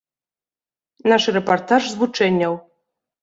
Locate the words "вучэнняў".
2.01-2.53